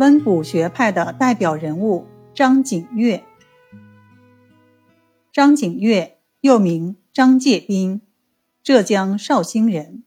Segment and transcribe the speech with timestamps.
[0.00, 3.22] 温补学派的代表人物张景岳。
[5.30, 8.00] 张景岳又名张介宾，
[8.62, 10.02] 浙江绍兴人。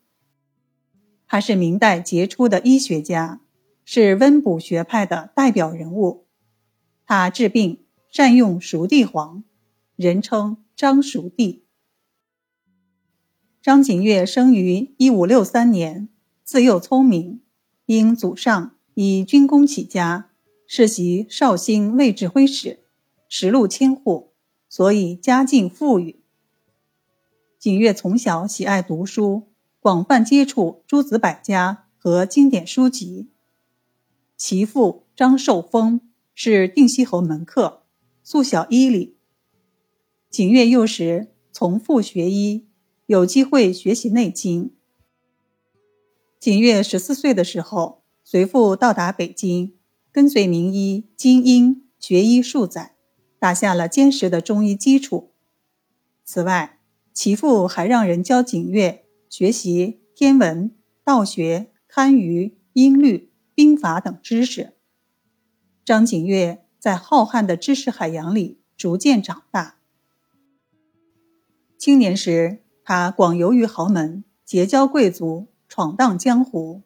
[1.28, 3.40] 他是明代杰出的医学家，
[3.86, 6.26] 是温补学派的代表人物。
[7.06, 9.44] 他治病善用熟地黄，
[9.96, 11.66] 人称张熟地。
[13.62, 16.10] 张景岳生于一五六三年，
[16.44, 17.44] 自幼聪明，
[17.86, 20.32] 因祖上以军功起家，
[20.68, 22.80] 世袭绍兴卫指挥使，
[23.28, 24.34] 食禄千户，
[24.70, 26.22] 所以家境富裕。
[27.58, 33.30] 景岳从小喜爱读书，广泛接触诸子百家和经典书籍。
[34.36, 36.02] 其父张寿峰
[36.36, 37.84] 是定西侯门客，
[38.24, 39.18] 素晓医理。
[40.30, 42.68] 景岳幼时从父学医。
[43.06, 44.66] 有机会学习《内经》。
[46.40, 48.03] 景岳十四岁的时候，
[48.34, 49.76] 随父到达北京，
[50.12, 52.96] 跟随名医金英学医数载，
[53.38, 55.36] 打下了坚实的中医基础。
[56.26, 56.80] 此外，
[57.14, 64.74] 其父还让人教景岳学习天文、道学、堪舆、音律、兵法等知识。
[65.86, 69.76] 张景岳在浩瀚的知识海洋里逐渐长大。
[71.78, 76.82] 青年时，他广游于豪门，结交贵族，闯荡江湖。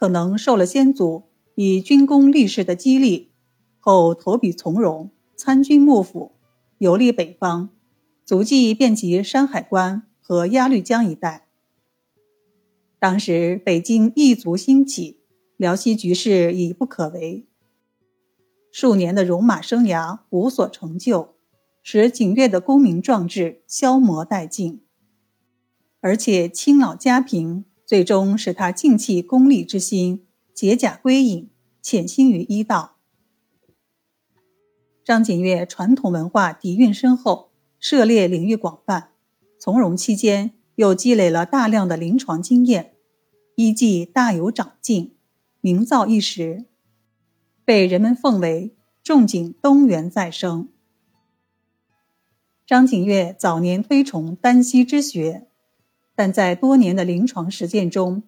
[0.00, 1.24] 可能受了先祖
[1.56, 3.32] 以军功立事的激励，
[3.78, 6.32] 后投笔从戎，参军幕府，
[6.78, 7.68] 游历北方，
[8.24, 11.48] 足迹遍及山海关和鸭绿江一带。
[12.98, 15.20] 当时北京异族兴起，
[15.58, 17.46] 辽西局势已不可为，
[18.72, 21.34] 数年的戎马生涯无所成就。
[21.82, 24.80] 使景岳的功名壮志消磨殆尽，
[26.00, 30.24] 而且亲老家贫，最终使他尽弃功利之心，
[30.54, 31.50] 解甲归隐，
[31.82, 32.98] 潜心于医道。
[35.02, 37.50] 张景岳传统文化底蕴深厚，
[37.80, 39.10] 涉猎领域广泛，
[39.58, 42.94] 从戎期间又积累了大量的临床经验，
[43.56, 45.16] 医技大有长进，
[45.60, 46.66] 名噪一时，
[47.64, 50.68] 被人们奉为仲景东元再生。
[52.64, 55.48] 张景岳早年推崇丹溪之学，
[56.20, 58.24] 但在多年的临床实践中，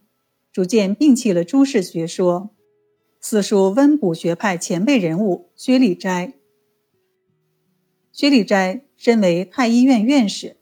[0.51, 2.49] 逐渐摒弃了诸氏学说，
[3.21, 6.33] 四书温补学派前辈人物薛立斋。
[8.11, 10.57] 薛立斋身为太医院院士，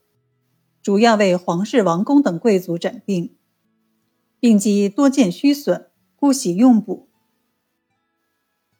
[0.82, 3.36] 主要为皇室王公等贵族诊病，
[4.40, 7.08] 病机多见虚损，故喜用补。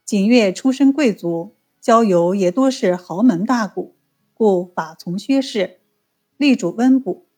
[0.04, 3.92] 景岳出身贵族，交友也多是豪门大贾。
[4.34, 5.78] 故法从薛氏，
[6.36, 7.28] 力主温补，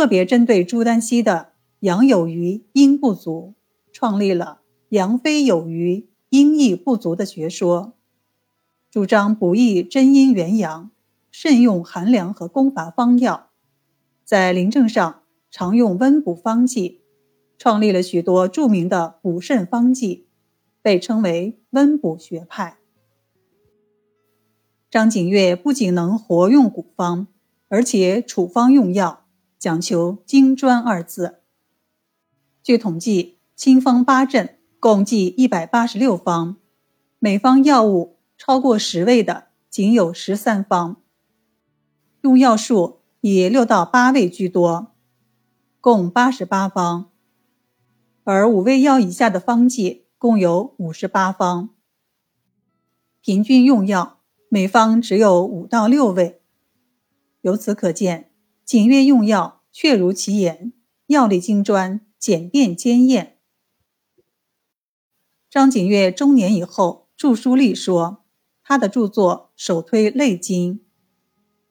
[0.00, 3.52] 特别针对朱丹溪的阳有余阴不足，
[3.92, 7.92] 创立了阳非有余阴亦不足的学说，
[8.90, 10.90] 主张补益真阴元阳，
[11.30, 13.50] 慎用寒凉和攻伐方药，
[14.24, 17.02] 在临症上常用温补方剂，
[17.58, 20.24] 创立了许多著名的补肾方剂，
[20.80, 22.78] 被称为温补学派。
[24.90, 27.26] 张景岳不仅能活用古方，
[27.68, 29.19] 而且处方用药
[29.60, 31.40] 讲求精专二字。
[32.62, 36.56] 据统计，清风八阵共计一百八十六方，
[37.18, 41.02] 每方药物超过十味的仅有十三方，
[42.22, 44.94] 用药数以六到八味居多，
[45.78, 47.10] 共八十八方，
[48.24, 51.68] 而五味药以下的方剂共有五十八方，
[53.20, 54.16] 平均用药。
[54.48, 56.40] 每方只有五到六味，
[57.42, 58.29] 由此可见，
[58.70, 60.72] 景岳用药确如其言，
[61.06, 63.36] 药力精专，简便坚验。
[65.50, 68.22] 张景岳中年以后著书立说，
[68.62, 70.74] 他的著作首推《内经》，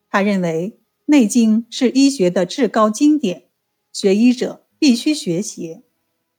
[0.09, 3.47] 他认为《内经》是医学的至高经典，
[3.94, 5.83] 学医者必须学习。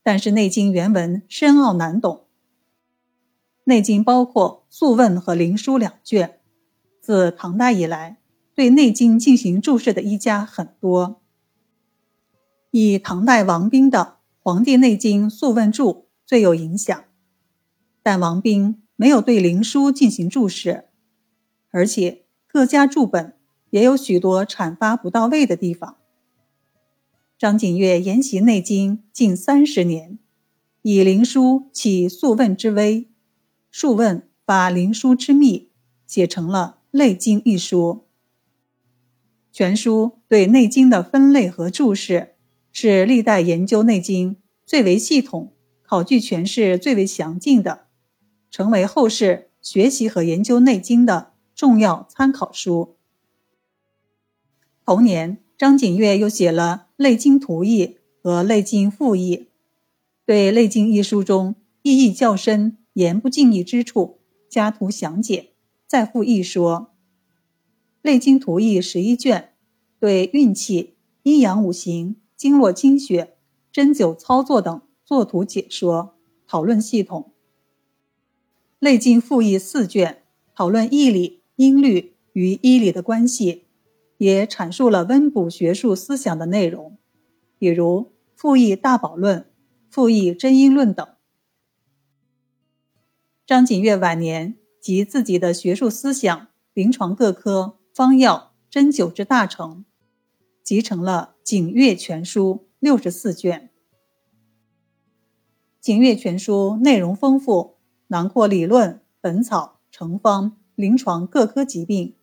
[0.02, 2.16] 但是《内经》原文深奥难懂。
[3.64, 6.40] 《内经》包括《素问》和《灵枢》两卷。
[7.00, 8.20] 自唐代以来，
[8.60, 11.22] 对《内经》进行注释的医家很多。
[12.72, 13.98] 以唐代王彬的
[14.38, 15.90] 《黄帝内经素问注》
[16.26, 17.02] 最有影响，
[18.02, 20.90] 但王彬没有对《灵枢》进行注释，
[21.70, 23.32] 而且各家注本
[23.70, 25.96] 也有许多阐发不到位的地方。
[27.38, 30.18] 张景岳研习《内经》近三十年，
[30.82, 33.08] 以《灵枢》起《素问》之微。
[33.72, 35.70] 素问把灵枢之秘
[36.06, 38.04] 写成了《内经》一书。
[39.52, 42.34] 全书对《内经》的分类和注释，
[42.72, 45.52] 是历代研究《内经》最为系统、
[45.82, 47.86] 考据诠释最为详尽的，
[48.50, 52.96] 成为后世学习和研究《内经》的重要参考书。
[54.84, 57.86] 同年，张景岳又写了《内经图义》
[58.22, 59.36] 和《内经复义》，
[60.24, 65.50] 对《内经》一书中意义较深、言不尽意之处，加图详解，
[65.86, 66.89] 再附一说。
[68.02, 69.52] 《内经图义》十一卷，
[69.98, 73.36] 对运气、阴阳五行、经络经血、
[73.70, 76.14] 针灸操作等作图解说，
[76.46, 77.32] 讨论系统。
[78.78, 80.22] 《内经复义》四卷，
[80.54, 83.66] 讨论义理、音律与医理的关系。
[84.16, 86.98] 也阐述了温补学术思想的内容，
[87.58, 88.00] 比如
[88.36, 89.38] 《复议大宝论》
[89.88, 91.08] 《复议真因论》等。
[93.46, 99.84] 张景岳晚年及自己的学术思想、临床各科、方药、针灸之大成，
[100.62, 103.70] 集成了《景岳全书》六十四卷。
[105.84, 107.78] 《景岳全书》内容丰富，
[108.08, 112.14] 囊括理论、本草、成方、临床各科疾病。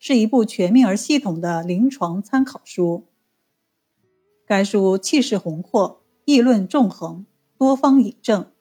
[0.00, 3.08] 是一部全面而系统的临床参考书。
[4.46, 7.26] 该书气势宏阔，议论纵横，
[7.58, 8.52] 多方引证，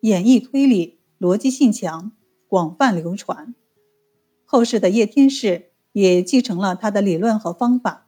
[0.00, 2.10] 演绎推理，逻辑性强，
[2.48, 3.54] 广泛流传。
[4.44, 8.06] 后世的叶天士也继承了他的理论和方法。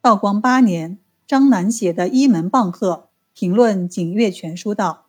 [0.00, 2.90] 道光八年，张南写的《一门棒喝》
[3.38, 5.08] 评论《景岳全书》道：“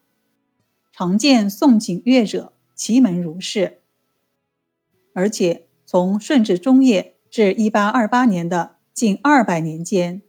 [0.92, 3.80] 常见宋景岳者，奇门如是。”
[5.16, 5.70] 而且。
[5.86, 10.22] 从顺治中叶至一八二八年的近二百年间，《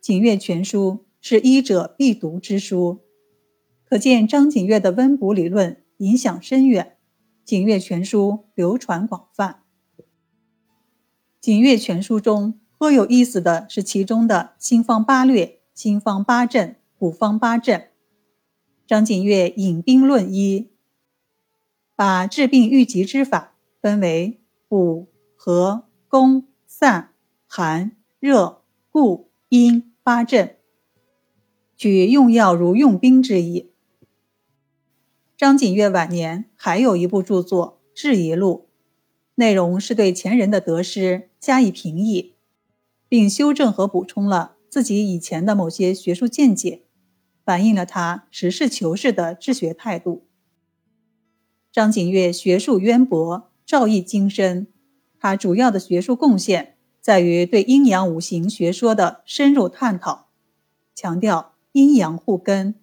[0.00, 3.00] 景岳全书》是医者必读之书，
[3.84, 6.96] 可见张景岳的温补理论影响深远，
[7.46, 9.52] 《景岳全书》流传广泛。
[11.46, 17.90] 《景岳全书》中颇有意思的是其中的“新方八略”“新方八阵”“古方八阵”。
[18.84, 20.72] 张景岳引兵论医，
[21.94, 24.40] 把治病愈疾之法分为。
[24.66, 25.06] 补、
[25.36, 27.10] 和、攻、散、
[27.46, 30.56] 寒、热、固、阴八阵，
[31.76, 33.70] 举用药如用兵之意。
[35.36, 38.65] 张景岳晚年还有一部著作《质疑录》，
[39.36, 42.34] 内容是对前人的得失加以评议，
[43.08, 46.82] 并修正和补充了自己以前的某些学术见解，
[47.42, 50.26] 反映了他实事求是的治学态度。
[51.72, 53.50] 张景岳学术渊博。
[53.66, 54.68] 造诣精深，
[55.18, 60.28] 他主要的学术贡献在于对阴阳五行学说的深入探讨，
[60.94, 62.76] 强调阴阳互根，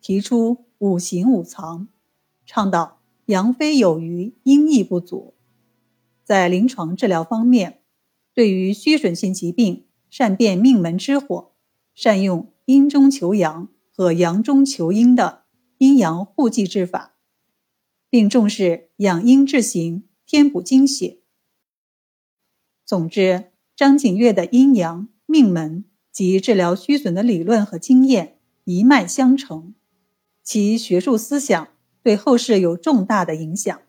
[0.00, 1.88] 提出五行五藏，
[2.46, 5.34] 倡导阳非有余，阴亦不足。
[6.30, 7.80] 在临床治疗方面，
[8.32, 11.50] 对于虚损性疾病，善辨命门之火，
[11.92, 15.42] 善用阴中求阳和阳中求阴的
[15.78, 17.16] 阴阳互济治法，
[18.08, 20.04] 并重视养阴治形。
[20.24, 21.18] 添补精血。
[22.86, 29.74] 总之，张景岳的阴阳命门及治疗虚损的理论和经验一脉相承，
[30.44, 31.66] 其学术思想
[32.04, 33.82] 对后世有重大的影响。